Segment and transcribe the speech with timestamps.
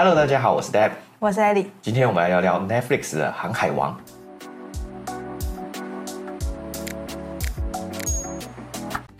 [0.00, 1.66] Hello，大家好，我是 Deb，我是 Ellie。
[1.82, 3.98] 今天我们来聊聊 Netflix 的《航海王》。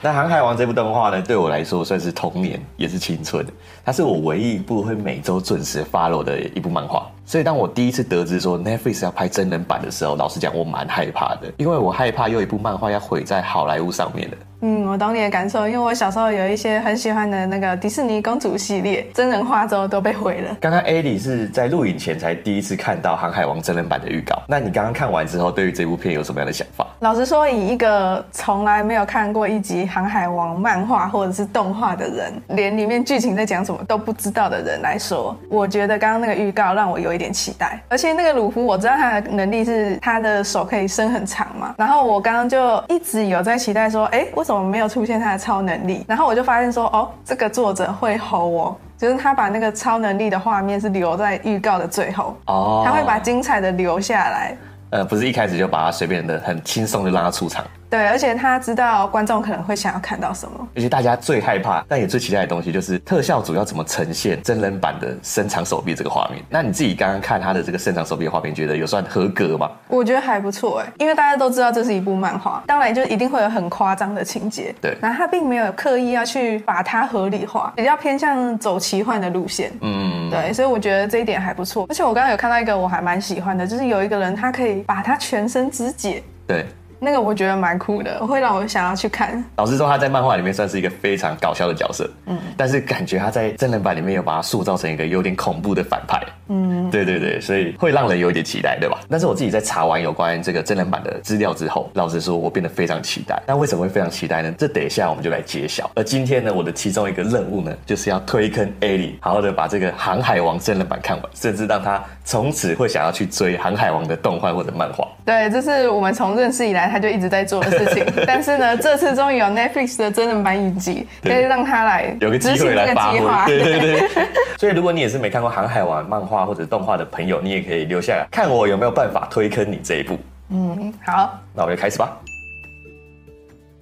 [0.00, 3.44] 那《航海王》这部动画呢，对我来说算是童年，也是青春。
[3.84, 7.10] 它是我唯一一部会每周准时 follow 的一部漫画。
[7.28, 14.36] 所以当我第一次得知说 Netflix 要拍真人版的时候，老实讲，我蛮害怕的，因为我害怕又一部漫画要毁在好莱坞上面了。
[14.60, 20.56] 嗯，我懂你的感受，因为我小时候有一些很喜欢的那个迪士尼公主系列，真人化之后都被毁了。
[20.58, 26.84] 刚刚 Ellie 是在录影前才第一次看到《航海王》真人版的预告，那你刚刚看完之后，对于这部片有什么样的想法？
[27.00, 37.82] 老实说，以一个从来没有看过一集《航海王》漫画或者是动画的人，连里面剧情在讲什么都不知道的人来说，我觉得刚刚那个预告让我有一点期待。
[37.88, 46.04] 而且那个鲁夫，我知道他的能力是他的手可以伸很长嘛，然后我刚刚就一直有在期待说，哎，为什么没有出现他的超能力？
[46.06, 54.56] 然后我就发现说，哦，这个作者会吼我，就是他把那个超能力的画面是留在预告的最后，哦，他会把精彩的留下来。
[54.90, 57.64] 呃，不是一开始就把他随便的很轻松就让他出场。
[57.90, 60.68] 对，而且他知道观众可能会想要看到什么。
[60.76, 66.42] 而且大家最害怕，但也最期待的东西，就是特效组要怎么呈现真人版的伸长手臂这个画面。
[66.50, 69.70] 那你自己刚刚看他的这个伸长手臂的画面，觉得有算合格吗？
[69.88, 74.74] 我觉得还不错哎，因为大家都知道这是一部漫画，当然就一定会有很夸张的情节。
[74.82, 79.72] 对，然后他并没有刻意要去把它合理化，比较偏向走奇幻的路线。
[79.80, 81.86] 嗯，对，所以我觉得这一点还不错。
[81.88, 86.22] 而且我刚刚有看到一个我还蛮喜欢的，就是有一个人他可以把他全身肢解。
[86.46, 86.66] 对。
[87.00, 89.42] 那个我觉得蛮酷的，会让我想要去看。
[89.56, 98.98] 老实说，他在漫画里面算是一个非常搞笑的角色，嗯，但是感觉他在真人版里面有把他塑造成一个有点恐怖的反派，嗯，对对对，所以会让人有点期待，对吧？
[99.08, 103.40] 但是我自己在查完有关这个真人版的资料之后，老实说，我变得非常期待。
[103.46, 104.52] 那为什么会非常期待呢？
[104.58, 105.90] 这等一下我们就来揭晓。
[105.94, 115.06] 而今天呢，我的其中一个任务呢，就是要推坑 Ellie，好好的把这个《航海王》真人版看完，甚至让他从此会想要去追《航海王》的动画或者漫画。
[115.24, 118.04] 对，这是我们从认识以来他就一直在做的事情。
[118.26, 123.18] 但是呢，这次终于有 Netflix 的真人版影集，可以让他来有个机会来发挥。
[123.46, 124.08] 对对对。
[124.56, 130.18] 所以，如果你也是没看过《航海王》漫画或者动画的朋友，你也可以留下来看我有没有办法推坑你这一部。
[130.50, 132.16] 嗯，好，那我们就开始吧。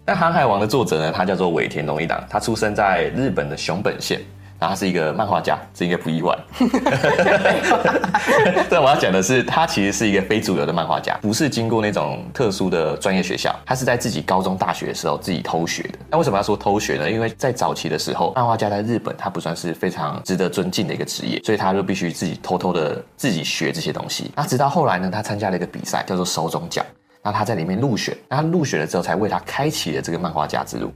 [0.05, 4.21] 那《航海王》的作者呢，他叫做尾田荣一郎，他出生在日本的熊本县。
[4.59, 6.37] 然后他是一个漫画家，这应该不意外。
[8.71, 15.99] 但我要讲的是，他其实是一个非主流的漫画家，不是经过那种特殊的专业学校，他是在自己高中、大学的时候自己偷学的。
[16.11, 17.11] 那为什么要说偷学呢？
[17.11, 24.31] 因为在早期的时候，漫画家在日本他不算是非常值得尊敬的一个职业，所以他就必须自己偷偷的自己学这些东西。
[24.35, 26.85] 那直到后来呢，他参加了一个比赛，叫做手中奖，
[27.23, 30.93] 那他在里面入选，那他入选了之后，才为他开启了这个漫画家之路。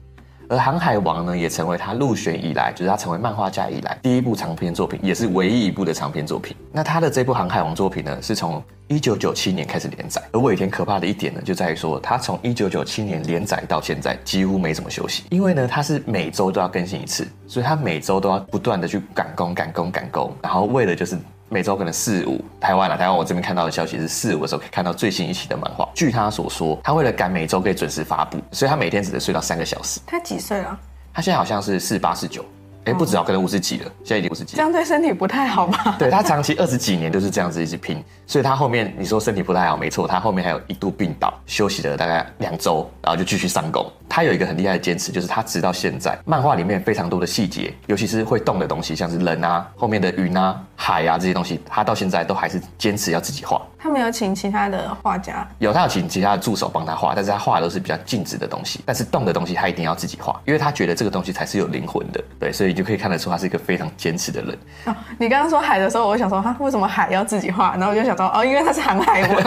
[0.50, 6.56] 而《航海王》呢，也成为他入选以来，就是他成为漫画家以来第一部长篇作品，也是唯一一部的长篇作品。
[6.72, 10.20] 那他的这部《航海王》作品呢，是从一九九七年开始连载。
[10.32, 15.22] 而尾田可怕的一点呢，就在于说，他从一九九七年连载到现在，几乎没怎么休息。
[15.30, 21.16] 因为呢，他是每周都要更新一次，所以他每周都要不断的去赶工、赶工、赶工，然后为了就是。
[21.52, 25.88] 每周可能四五，台湾啊，台湾我这边看到的消息是四五的时候可以看到最新一期的漫画。
[25.96, 29.98] 据他所说，他为了赶每周可以准时发布，所以他每天只能睡到三个小时。
[30.06, 30.78] 他几岁了？
[31.12, 32.44] 他现在好像是四八四九。
[32.86, 34.56] 哎，不止哦，可能五十几了，现在已经五十几。
[34.56, 35.96] 这样对身体不太好吧？
[35.98, 43.84] 对，他长期二十几年都是这样子一直拼，所以他后面你说身体不太好，没错，他后面还有一度病倒，休息了大概两周，然后就继续上工。
[44.08, 50.58] 他有一个很厉害的坚持，就是他直到现在，漫画里面非常多的细节，尤其是会动的东西，像是人啊、后面的云啊、
[50.90, 53.62] 海啊这些东西，他到现在都还是坚持要自己画。
[53.78, 64.58] 他没有请其他的画家，有他有请其他的助手帮他画，但是他画的都是比较静止的东西，但是动的东西他一定要自己画，因为他觉得这个东西才是有灵魂的，对，所以你就可以看得出他是一个非常坚持的人。
[64.86, 69.40] 哦，你刚刚说海的时候，我就想说他为什么海要自己画，然后我就想说哦，因为他是航海王，我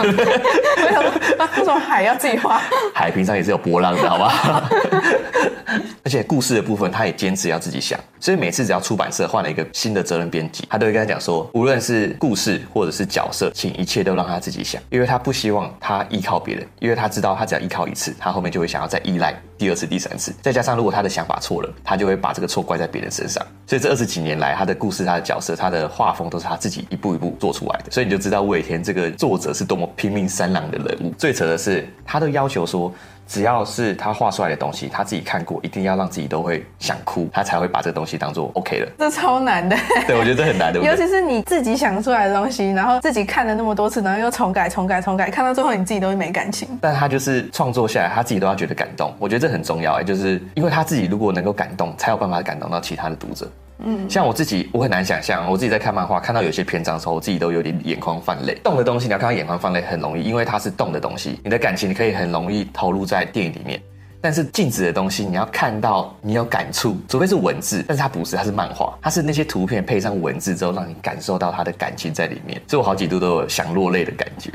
[0.90, 2.60] 想说啊，为什么海要自己画？
[2.94, 4.62] 海平常也是有波浪的，好不好？
[6.04, 20.34] 而且故事的部分，他也坚持要自己想，所以每次只要出版社换了一个新的责任编辑，他都会跟他讲说，无论是故事或者是角色，请一切都让他自己想，因为他不希望他依靠别人，因为他知道他只要依靠一次，他后面就会想要再依赖第二次、第三次。
[20.42, 23.44] 再加上如果他的想法错了，他就会把这个错怪在别人身上。
[23.66, 27.90] 所以这二十几年来，他的故事、他的角色、他的画风都是他自己一步一步做出来的。
[27.90, 31.12] 所以你就知道尾田这个作者是多么拼命三郎的人物。
[31.18, 32.92] 最扯的是，他都要求说。
[33.26, 38.88] 只要是他画出来的东西，他自己看过，一定要让自己都会想哭，他才会把这个东西当做 OK 的。
[38.98, 39.76] 这超难的。
[40.06, 40.80] 对，我觉得这很难的。
[40.80, 46.68] 尤其是你自己想出来的东西，然后自己看了那么多次，然后又重改、重改、重改，看到最后你自己都会没感情。
[46.80, 49.12] 但他就是创作下来，他自己都要觉得感动。
[49.18, 53.50] 我觉得这很重要哎，就是因为他自己如果能够感动，才有办法感动到其他的读者。
[53.78, 58.54] 嗯，像我自己，我很难想象，我自己在看漫画，看到有些篇章的时候，我自己都有点眼眶泛泪。
[58.62, 63.80] 动的东西，你要看到眼眶泛泪很容易，因为它是动的东西，你的感情你可以很容易投入在电影里面。
[64.20, 74.50] 但是静止的东西，你要看到你有感触，除非是文字，但是它不是，它是漫画，它是那些图片配上文字之后，让你感受到它的感情在里面，所以我好几度都有想落泪的感觉。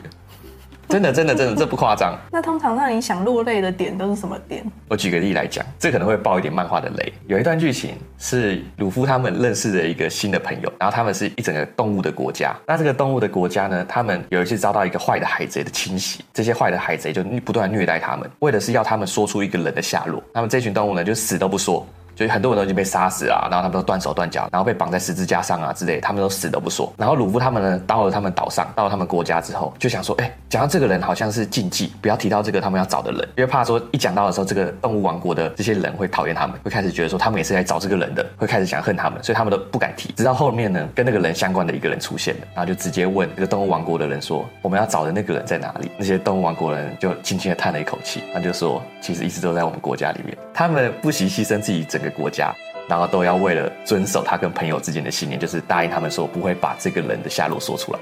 [0.92, 2.18] 真的，真的，真的，这不夸张。
[2.32, 4.66] 那通常让你想落泪的点都是什么点？
[4.88, 7.14] 我举个例来讲，这可能会爆一点漫画的雷。
[7.28, 12.56] 有一段剧情是鲁夫他们认识了一个新的朋友，然后他们是一整个动物的国家。
[12.66, 20.24] 那这个动物的国家呢，他们有一次遭到一个坏的海贼的侵袭，这些坏的海贼就不断虐待他们，为的是要他们说出一个人的下落。
[20.34, 21.86] 那么这群动物呢，就死都不说。
[22.20, 26.92] 所以很多人都已经被杀死啊，然后他们都断手断脚，然后被绑在十字架上啊之类，他们都死都不说。
[26.98, 40.12] 然后鲁夫他们呢，到了他们岛上，到了他们国家之后，就想说，哎，讲到这个人好像是禁忌，不要提到这个他们要找的人，因为怕说一讲到的时候，这个动物王国的这些人会讨厌他们，会开始觉得说他们也是来找这个人的，会开始想恨他们，所以他们都不敢提。
[40.18, 45.90] 直到后面呢，跟那个人相关的一个人出现了，然后就直接问这个动物王国的人说，我们要找的那个人在哪里？
[45.98, 52.54] 那些动物王国人就轻轻的叹了一口气，他就说，其实一直都在我们国家里面，他们不惜牺牲自己整个国家。
[52.88, 58.00] 然后都要为了遵守他跟朋友之间的信念，就是答应他们说不会把这个人的下落说出来。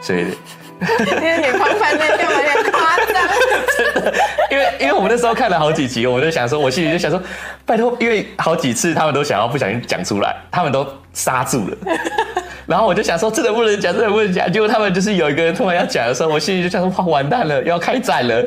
[0.00, 0.26] 所以，
[0.98, 3.06] 今天眼眶泛泪有点夸张。
[3.76, 4.14] 真的，
[4.48, 7.20] 因为因为我们那时候看了好几集，我就想说，我心里就想说，
[7.66, 11.76] 拜托，因为好几次他们都想要不小心讲出来，他们都刹住了。
[12.64, 14.52] 然后我就想说，真的不能讲，真的不能讲。
[14.52, 18.46] 结果他们就是有一个人突然要讲的时候，我心里就想说，哇，完蛋了，要开战了。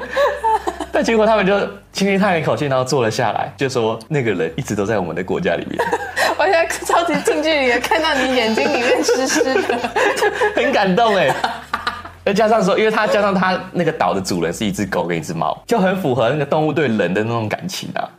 [0.95, 1.59] 但结果他们就
[1.91, 5.77] 轻轻叹了一口气，然后坐了下来，就说那个人一直都在我们的国家里面。
[6.39, 9.77] 我现在超级近距离的看到你眼睛里面湿湿的，
[10.55, 11.35] 很感动哎。
[12.23, 18.09] 再加上说，因为他加上他那个岛的主人是一只狗跟一只猫，就很符合那个动物对人的那种感情啊。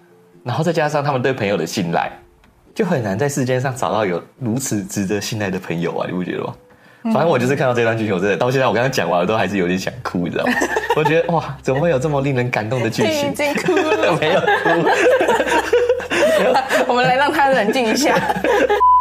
[0.45, 2.13] 然后再加上他们对朋友的信赖，
[2.75, 6.07] 就很难在世间上找到有如此值得信赖的朋友啊！
[6.07, 6.55] 你不觉得吗？
[7.13, 10.53] 反正我就是看到这段剧情，我真的到现在我刚刚讲完我，都还是有点想哭，你知道吗？
[10.97, 13.31] 我觉得哇，怎么会有这么令人感动的剧情？
[13.31, 14.89] 已经哭了， 没有哭。
[16.89, 18.15] 我们来让他冷静一下。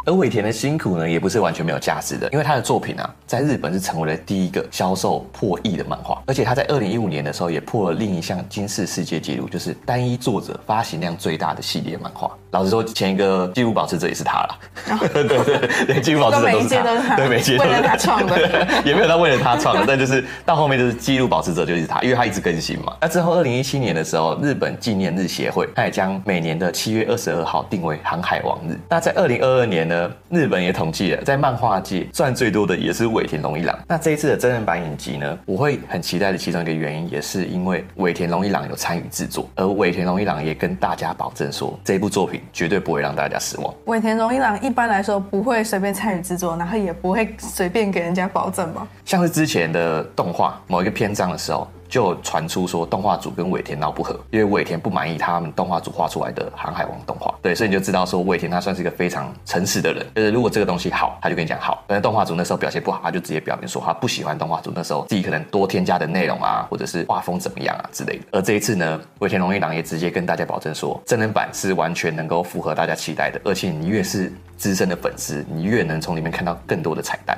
[0.06, 12.30] 而尾田的辛苦呢，也不是完全没有价值的，因为他的作品啊，在日本是成为了第一个销售破亿的漫画，而且他在二零一五年的时候也破了另一项金氏世界纪录，就是单一作者发行量最大的系列漫画。
[12.52, 14.60] 老实说，前一个纪录保持者也是他了。
[14.92, 22.96] 哦、 对对对，连纪录保持者都是他，都是他对，每届都是他创的，也没有他为了他创的，但就是到后面就是纪录保持者就是他，因为他一直更新嘛。
[23.02, 28.80] 那之后，二零一七年的时候，日本纪念日协会他也将每年的七月二十二号定为航海王日。
[28.88, 29.94] 那在二零二二年呢，
[30.30, 33.77] 日本也统计了，在漫画界赚最多的也是尾田荣一郎。
[33.88, 42.42] 那这一次的真人版影集呢，我会很期待的其中一个原因，也是因为尾田荣一郎有参与制作，而尾田荣一郎也跟大家保证说，这部作品。
[42.53, 43.74] 绝对不会让大家失望。
[43.86, 48.88] 尾田荣一郎一般来说不会随便参与制作，然后也不会随便给人家保证吧？
[49.03, 51.68] 像是之前的动画某一个篇章的时候。
[51.87, 57.33] 就传出说动画组跟尾田闹不和，因为尾田不满意他们动画组画出来的航海王动画。
[57.41, 68.25] 对，所以你就知道说尾田他算是一个非常诚实的人，就是如果这个东西好，他就跟你讲好；但是动画组那时候表现不好，他就直接表明说他不喜欢动画组那时候自己可能多添加的内容啊，或者是画风怎么样啊之类的。
[68.31, 77.37] 而这一次呢，尾田荣一郎也直接跟大家保证说，真人版是完全能够符合大家期待的，而且你越是资深的粉丝，你越能从里面看到更多的彩蛋。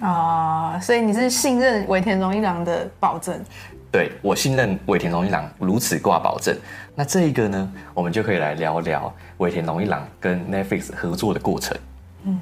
[0.00, 3.40] 啊、所以你是信任尾田荣一郎的保证？
[3.92, 6.56] 对，我信任尾田荣一郎如此挂保证，
[6.94, 11.76] 那这一个呢，我们就可以来聊聊尾田荣一郎跟 Netflix 合作的过程。
[12.24, 12.40] 嗯，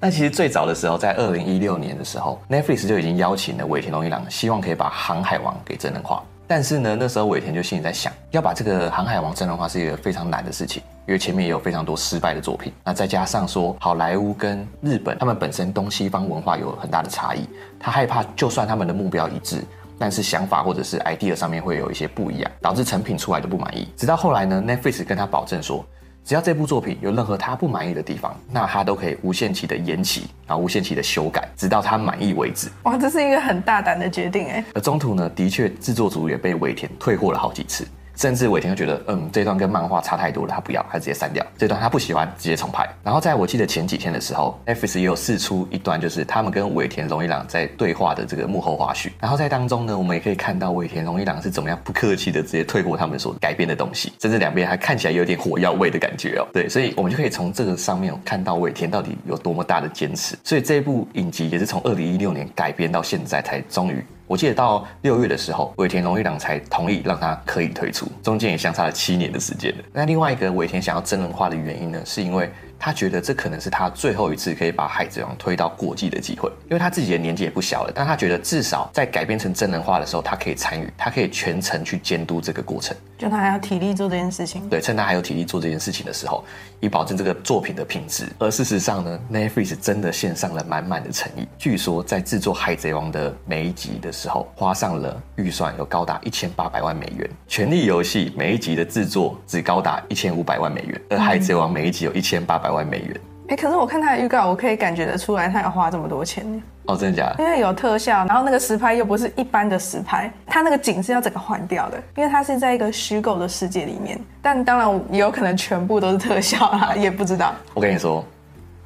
[0.00, 6.24] 那其实最早的时候，在二零一六年的时候，Netflix 就已经邀请了尾田荣一郎，希望可以把《航海王》给真人化。
[6.46, 12.72] 但是呢，那时候尾田就心里在想，要把这个《航海王》真人化是一个非常难的事情，因为前面也有非常多失败的作品。
[12.84, 17.48] 那再加上说，好莱坞跟日本他们本身东西方文化有很大的差异，
[17.80, 19.64] 他害怕就算他们的目标一致，
[19.98, 23.88] 但是想法或者是 idea 上面会有一些不一样，导致成品出来的不满意。
[23.96, 25.84] 直到后来呢，Netflix 跟他保证说，
[26.24, 32.70] 只要这部作品有任何他不满意的地方，那他都可以无限期的延期，然后无限期的修改，直到他满意为止。
[32.84, 34.64] 哇，这是一个很大胆的决定哎。
[34.74, 37.86] 而中途呢，的确制作组也被尾田退货了好几次。
[38.16, 42.88] 甚至尾田就觉得，嗯，这段跟漫画差太多了，他不要，他直接删掉这段，他不喜欢，直接重拍。
[43.02, 49.10] 然后在我记得前几天的时候，Netflix 也有释出一段，就是他们跟尾田荣一郎在对话的这个幕后花絮。
[49.20, 56.46] 然后在当中呢，我们也可以看到尾田荣一郎是怎么样不客气的直接退货他们所改编的东西，甚至两边还看起来有点火药味的感觉哦。
[56.52, 60.36] 对，所以我们就可以从这个上面看到尾田到底有多么大的坚持。
[60.44, 69.74] 所以这部影集也是从二零一六年改编到现在才终于我记得到六月的时候，尾田荣一郎才同意让他可以推出，中间也相差了七年的时间。
[69.92, 72.50] 那另外一个尾田想要真人化的原因呢，是因为。
[72.76, 77.92] 他觉得这可能是他最后一次可以把《海贼王》推到国际的机会，因为他自己的年纪也不小了。
[77.94, 82.94] 但他觉得至少在改编成真人化的时候，他可以参与，他可以全程去监督这个过程。
[83.24, 84.68] 就他还有体力做这件事情。
[84.68, 86.44] 对，趁他还有体力做这件事情的时候，
[86.78, 88.28] 以保证这个作品的品质。
[88.38, 91.48] 而事实上呢，Netflix 真的献上了满满的诚意。
[91.56, 97.26] 据说在制作《海贼王》的每一集的时候，花上了预算有高达一千八百万美元。
[97.48, 103.18] 《权力游戏》每一集的制作只高达一千五百万美元，而《海贼王》每一集有一千八百万美元。
[103.48, 106.44] 哎，可是我看他的预告，我可以感觉得出来，他要花这么多钱
[106.86, 107.36] 哦，真的假的？
[107.38, 114.18] 因为有特效，然后那个实拍又不是一般的实拍，他那个景是要整个换掉的，因为他是在一个虚构的世界里面。
[114.40, 117.54] 但当然也有可能全部都是特效啦，也不知道。
[117.74, 118.24] 我跟你说。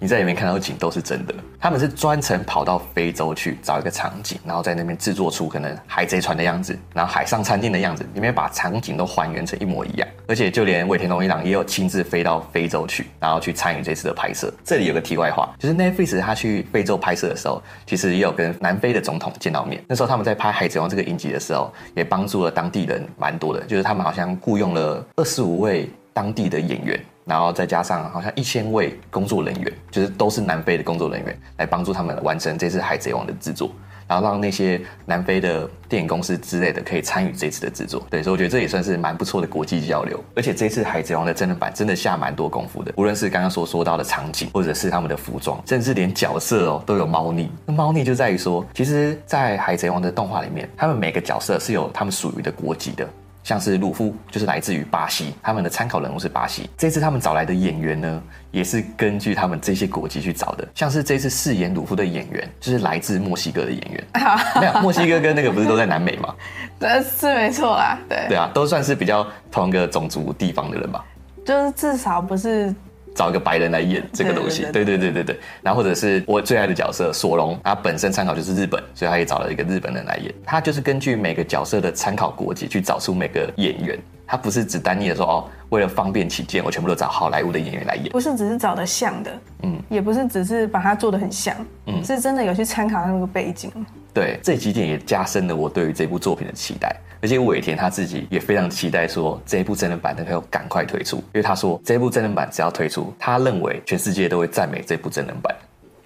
[0.00, 10.07] 你在里面看到的景都是真的，他们是专程跑到非洲去找一个场景，然后在那边制作出可能海贼船的样子，然后海上餐厅的样子，里面把场景都还原成一模一样。
[10.28, 14.52] 而且就连尾田荣一郎也有亲自飞到非洲去，然后去参与这次的拍摄。
[14.64, 19.83] 这里有个题外话，就是 Netflix 他去非洲拍摄的时候，其实也有跟南非的总统见到面。
[19.88, 27.00] 那时候他们在拍《海贼王》这个影集的时候，也帮助了当地人蛮多的，就是他们好像雇佣了二十五位当地的演员。
[27.29, 33.71] 然后再加上好像一千位工作人员，就是都是南非的工作人员，来帮助他们完成这次《海贼王》的制作，
[34.07, 38.03] 然后让那些南非的电影公司之类的可以参与这次的制作。
[38.09, 40.19] 对，所以我觉得这也算是蛮不错的国际交流。
[40.35, 47.51] 而且这次《海贼王》的真人版真的下蛮多功夫的，无论是刚刚所说到的场景，或者是他们的服装，甚至连角色哦都有猫腻。
[47.67, 53.07] 那猫腻就在于说，其实，在《海贼王》的动画里面，他们每个角色是有他们属于的国籍的。
[53.49, 56.69] 像是鲁夫就是来自于巴西，他们的参考人物是巴西。
[56.76, 60.69] 这次他们找来的演员呢，也是根据他们这些国籍去找的。
[60.75, 64.05] 像是这次饰演鲁夫的演员，就是来自墨西哥的演员。
[64.61, 66.35] 没有，墨西哥跟那个不是都在南美吗？
[66.78, 68.26] 对是没错啦，对。
[68.28, 71.02] 对啊，都算是比较同一个种族地方的人吧。
[71.43, 72.75] 就是至少不是。
[73.19, 75.37] 找一个白人来演这个东西，对对对对对。
[75.61, 80.33] 然后或者是我最爱的角色索隆，他本身参考就是日本，所以他也找了一个日本人来演。
[80.47, 83.99] 他就是根据每个角色的参考国籍去找出每个演员，
[84.29, 88.11] 他不是只单一的说哦，为了方便起见，我全部都找好莱坞的演员来演。
[88.11, 89.33] 不是只是找的像的，
[89.63, 91.57] 嗯，也不是只是把它做的很像，
[91.87, 93.73] 嗯，是真的有去参考那个背景。
[94.13, 96.95] 对，这几点也加深了我对于这部作品的期待。
[97.21, 105.57] 而且尾田他自己也非常期待说，这一部真人版能够赶快推出，因为他说这一部真人版只要推出，他认为全世界都会赞美这部真人版。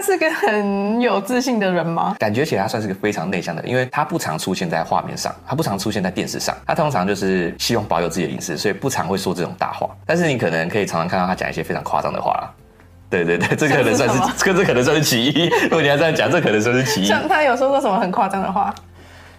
[0.00, 2.14] 是个很有自信的人吗？
[2.18, 9.88] 感觉起来他算是个非常内向的人，因为他不常出现在画面上，他不常出现在电视上，他通常就是希望保有自己的隐私，所以不常会说这种大话。
[10.06, 12.50] 但是你可能可以常常看到他讲一些非常夸张的话啦。
[13.08, 15.46] 对对对，这可能算是，是这可能算是其一。
[15.64, 17.06] 如果你要这样讲，这可能算是其一。
[17.06, 18.72] 像他有说过什么很夸张的话？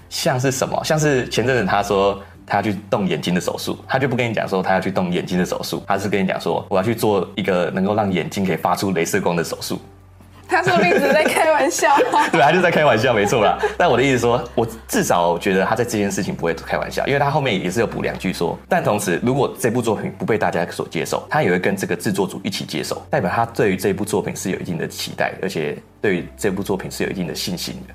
[0.09, 0.77] 像是什么？
[0.83, 9.79] 像是前阵子他说他要去动眼睛的手术，他就不跟你讲说他要去动眼睛的手术，他是跟你讲说我要去做一个能够让眼睛可以发出镭射光的手术。
[10.51, 11.95] 他说不定只是在开玩笑。
[12.31, 13.57] 对，他就在开玩笑，没错啦。
[13.77, 27.93] 但我的意思说，我至少觉得他在这件事情不会开玩笑，因为他后面也是有补两句说，但同时如果这部作品不被大家所接受，他也会跟这个制作组一起接受，代表他对于这部作品是有一定的期待，而且对于这部作品是有一定的信心的。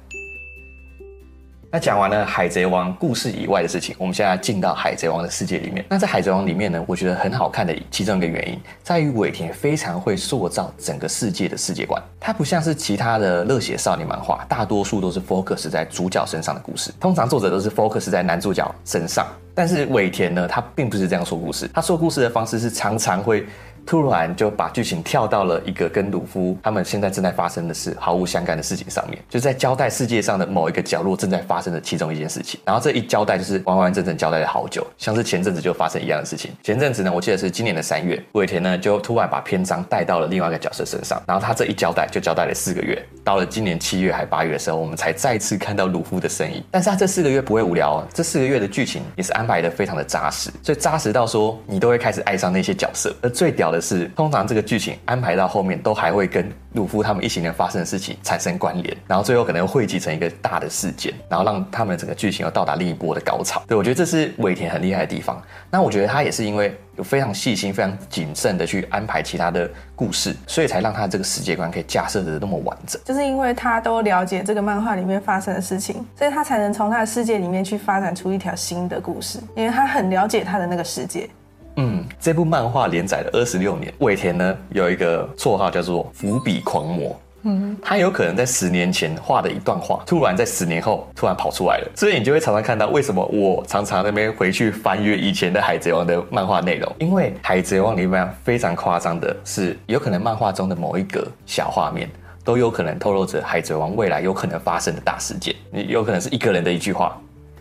[1.77, 5.85] 那讲完了《海贼王》故事以外的事情，我们现在进到《海贼王》的世界里面。
[5.91, 12.03] 那在《海贼王》里面呢，我觉得很好看的其中一个原因，在于尾田非常会塑造整个世界的世界观。
[12.19, 19.27] 它不像是其他的热血少年漫画，大多数都是 focus 在主角身上的故事，通常作者都是 focus 在男主角身上。
[19.57, 23.45] 但是尾田呢，他并不是这样说故事，他说故事的方式是常常会。
[23.89, 32.59] 突然就把剧情跳到了一个跟鲁夫他们现在正在发生的事毫无相干的事情上面，就在交代世界上的某一个角落正在发生的其中一件事情。
[32.65, 36.51] 然后这一交代就是完完整整交代了好久，像是前阵子就发生一样的事情。
[36.65, 43.01] 前阵子呢，我记得是今年的三月，尾田呢就突然把篇章带到了另外一个角色身上，然后他这一交代就交代了四个月。
[43.23, 46.61] 到了今年七月还八月的时候，我们才再次看到鲁夫的身影。
[46.73, 53.15] 但是他这四个月不会无聊哦，这四个月的剧情也是安排的非常的扎实，所以扎实到说你都会开始爱上那些角色。
[53.23, 63.63] 而最屌的是，通常这个剧情安排到后面都还会跟鲁夫他们一行人发生的事情产生关联，然后最后可能汇集成一个大的事件，然后让他们整个剧情又到达另一波的高潮。
[63.67, 65.43] 对，我觉得这是尾田很厉害的地方。
[65.71, 73.01] 那我觉得他也是因为有非常细心、非常谨慎的去安排其他的故事，所以才让他这个世界观可以架设的那么完整。
[73.05, 81.29] 就是因为他都了解这个漫画里面发生的事情，所以他才能从他的世界里面去发展出一条新的故事，因为他很了解他的那个世界。
[81.77, 87.19] 嗯，这部漫画连载了二十六年，尾田呢有一个绰号叫做“伏笔狂魔”。
[87.49, 102.11] 嗯，他有可能在十年前画的一段话，突然在十年后突然跑出来了，所以你就会常常看到为什么我常常那边回去翻阅以前的海贼王的漫画内容，因为海贼王里面非常夸张的是，有可能漫画中的某一个小画面
[102.43, 107.17] 都有可能透露着海贼王未来有可能发生的大事件，你有可能是一个人的一句话，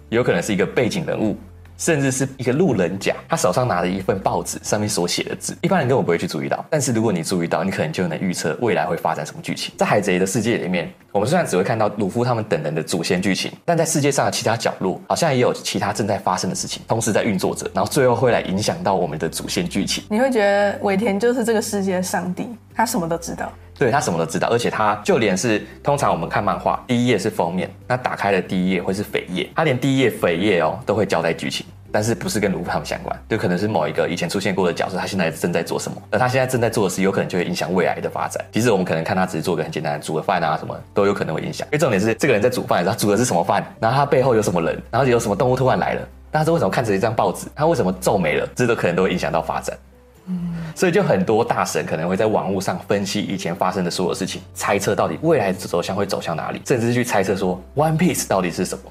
[0.09, 1.37] 有可能是一个背景人物。
[1.77, 6.63] 甚至是一个路人甲，他手上拿着一份报纸，上面所写的字，一般人根本不会去注意到。
[6.69, 9.73] 但是如果你注意到，你可能就能预测未来会发展什么剧情。
[9.77, 20.03] 在海贼的世界里面，我们虽然只会看到鲁夫他们等人的主线剧情，但在世界上的其他角落，好像也有其他正在发生的事情，同时在运作着，然后最后会来影响到我们的主线剧情。
[20.09, 23.51] 你会觉得尾田就是这个世界的上帝，他什么都知道。
[23.77, 31.65] 对，他什么都知道，而且他就连是通常我们看漫画，第一页是封面，那打开的第一页会是扉页，他连第一页扉页哦都会交代剧情。
[31.91, 38.43] 但是不是跟鲁夫他们相关，就可能是某一个以前出现过的角色，他现在正在做什么，而他现在正在做的事，有可能就会影响未来的发展。
[38.51, 41.65] 其实我们可能看他只是做个很简单的煮个饭啊，什么都有可能会影响。
[41.67, 46.01] 因为重点是这个人在煮饭，然后煮的是什么饭，然后他背后有什么人，然后有什么动物突然来了，
[46.31, 49.77] 但是为什么看着一张报纸，他为什么皱眉了，这都可能都会影响到发展。
[50.27, 58.83] 嗯，所以就很多大神可能会在网络上分析以前发生的所有事情，猜测到底未来走向会走向哪里，甚至是去猜测说 One Piece 到底是什么。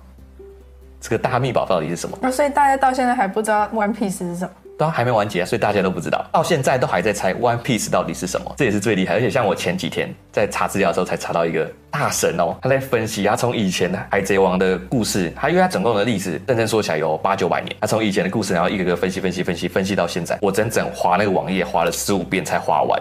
[1.01, 2.33] 这个大秘宝到底是什么？
[2.33, 4.51] 所以大家到现在还不知道 One Piece 是什么？
[4.77, 9.15] 都，还没完结啊，所以大家都不知道，到现在都还在猜 One Piece 到底是什么，这也是最厉害。
[9.15, 23.01] 而且像我前几天在查资料的时候，才查到一个大神哦，他在分析，他从以前的海贼王的故事，他因为他总共的历史认真说起来有八九百年，他从以前的故事，然后一个个分析分析分析分析到现在，我整整划那个网页划了十五遍才划完。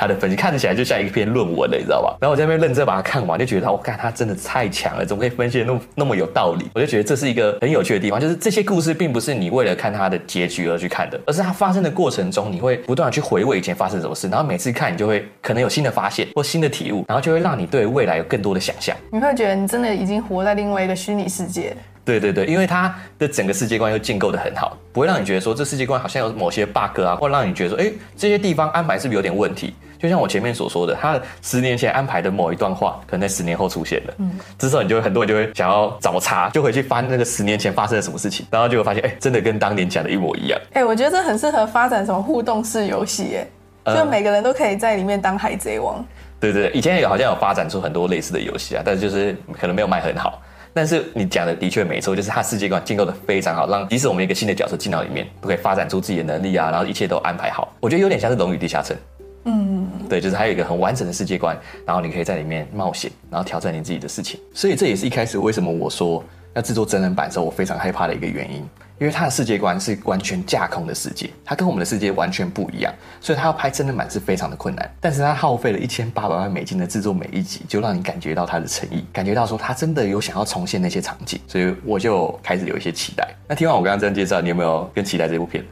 [0.00, 2.16] 他的分析看起来就像一篇论文了，你知道吧？
[2.22, 6.70] 然后我在那边认真把它看完，就觉得我看他真的太强了，怎么可以分析的那么那么有道理？
[6.74, 18.96] 我就觉得这是一个很有趣的地方，就是这些故事并不是你为了看它的结局而去看的，而是它发生的过程中，你会不断的去回味以前发生什么事，然后每次看你就会可能有新的发现或新的体悟，然后就会让你对未来有更多的想象。
[19.12, 21.76] 你会觉得你真的已经活在另外一个虚拟世界。
[22.18, 29.74] 对对对，因为它的整个世界观又建构的很好，不会让你觉得说这世界观好像有某些 bug 啊，或让你觉得说，哎，这些地方安排是不是有点问题？
[29.98, 34.14] 就像我前面所说的，他十年前安排的某一段话，可能在十年后出现了。
[34.16, 40.58] 嗯，这时候你就会很多人就会想要找茬，就回去翻那个十年前发生了什么事情，然后就会发现，哎，真的跟当年讲的一模一样。
[40.72, 43.36] 哎，我觉得这很适合发展什么互动式游戏，
[43.84, 46.02] 哎，就每个人都可以在里面当海贼王。
[46.40, 50.40] 对对对，以前也好像有发展出很多类似的游戏啊，但是就是可能没有卖很好。
[50.72, 57.74] 但是你讲的的确没错，就是他世界观建构的非常好，让即使我们一个新的角色进到里面，都可以发展出自己的能力啊，然后一切都安排好。
[57.80, 58.96] 我觉得有点像是《龙与地下城》。
[59.44, 64.38] 嗯，对，就是还有一个很完整的世界观，然后你可以在里面冒险，然后挑战你自己的事情。
[64.52, 66.22] 所以这也是一开始为什么我说
[66.54, 68.58] 要制作真人版的时候，我非常害怕的一个原因，
[68.98, 74.90] 因为他的世界观是完全架空的世界，他跟我们的世界完全不一样，所以他要拍真人版是非常的困难。
[75.00, 83.28] 但是他耗费了一千八百万美金的制作每一集，就让你感觉到他的诚意，感觉到说他真的有想要重现那些场景，所以我就开始有一些期待。
[83.46, 85.64] 那听完我刚刚这样介绍，你有没有更期待这部片？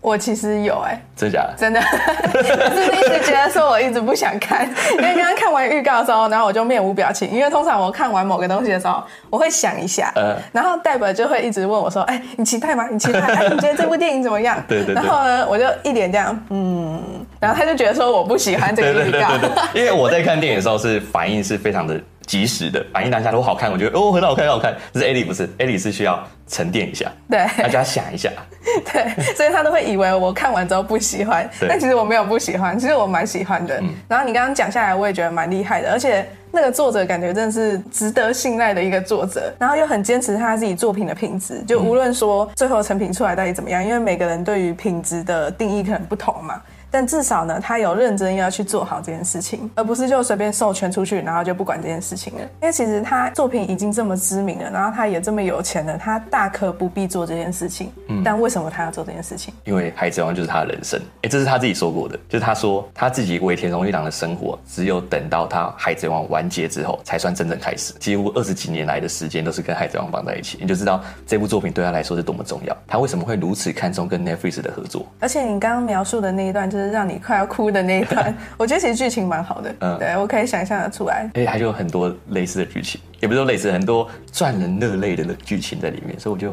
[0.00, 1.54] 我其实有哎、欸，真的假的？
[1.58, 12.86] 真的，可是一直觉得说我一直不想看，因为刚刚看完预告的时候，然后我就面无表情，因为通常我看完某个东西的时候，我会想一下，嗯，然后代表就会一直问我说，哎、欸，你期待吗？
[12.90, 13.20] 你期待？
[13.20, 14.62] 哎，你觉得这部电影怎么样？
[14.68, 14.94] 对对对。
[14.94, 17.02] 然后呢，我就一脸这样，嗯，
[17.40, 22.00] 然后他就觉得说我不喜欢这个预告，对对对对对，因为我在看电影的时候是反应是非常的。
[22.28, 24.70] 及时的反应当下都好看，我觉得哦，很好看很好看。
[24.92, 28.30] 可是艾莉不是，艾莉是需要沉淀一下，对，大家想一下，
[28.92, 33.78] 对，所以他都会以为我看完之后不喜欢，但其实我没有不喜欢，其实我蛮喜欢的。
[33.80, 46.60] 嗯、然后你刚刚讲下来，我也觉得蛮厉害的，而且那个作者感觉真的是值得信赖的一个作者，然后又很坚持他自己作品的品质，就无论说最后成品出来到底怎么样，因为每个人对于品质的定义可能不同嘛。
[46.90, 52.40] 但至少呢，他有认真要去做好这件事情，而不是就随便授权出去，然后就不管这件事情了。
[52.62, 57.90] 因为其实他作品已经这么知名了，然后他也这么有钱了，他大可不必做这件事情。
[58.08, 59.54] 嗯，但为什么他要做这件事情？
[59.64, 61.00] 因为海贼王就是他的人生。
[61.22, 67.92] 哎，这是他自己说过的，就是他说他自己尾田荣一郎的生活，只有等到他海贼王完结之后，才算真正开始。
[67.94, 72.76] 几乎二十几年来的时间都是跟海贼王绑在一起，你就知道这部作品对他来说是多么重要。
[72.86, 75.06] 他为什么会如此看重跟 Netflix 的合作？
[75.20, 77.58] 而且你刚刚描述的那一段，就是让你快要哭。
[77.58, 81.28] 哭的那一段， 我觉得其实剧情蛮好的，嗯，对，我可以想象得出来。
[81.34, 86.50] 哎，还有很多类似的剧情，也不是说类似，很多赚人热泪的剧情在里面，所以我就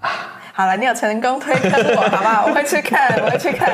[0.00, 0.10] 啊，
[0.52, 2.46] 好了，你有成功推坑我，好不好？
[2.48, 3.72] 我会去看，我会去看。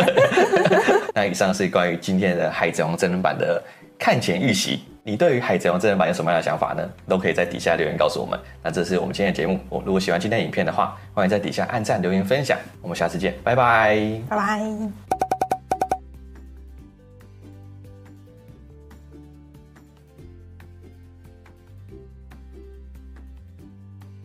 [1.14, 3.62] 那以上是关于今天的《海贼王》真人版的
[3.98, 4.84] 看前预习。
[5.04, 6.88] 你对于《海贼王》真人版有什么样的想法呢？
[7.08, 8.38] 都可以在底下留言告诉我们。
[8.62, 9.58] 那这是我们今天的节目。
[9.68, 12.56] 我如果喜欢今天的影片的话，欢迎在底下按赞、留言、分享。
[12.80, 15.01] 我们下次见，拜拜，拜拜。